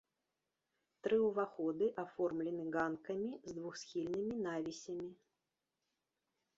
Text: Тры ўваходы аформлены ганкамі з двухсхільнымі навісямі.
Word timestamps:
Тры 1.07 1.19
ўваходы 1.25 1.85
аформлены 2.05 2.63
ганкамі 2.79 3.31
з 3.47 3.51
двухсхільнымі 3.61 4.35
навісямі. 4.51 5.11